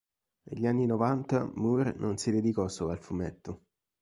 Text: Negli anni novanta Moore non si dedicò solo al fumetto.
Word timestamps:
Negli 0.49 0.65
anni 0.65 0.87
novanta 0.87 1.47
Moore 1.57 1.93
non 1.95 2.17
si 2.17 2.31
dedicò 2.31 2.67
solo 2.67 2.89
al 2.89 2.97
fumetto. 3.03 3.65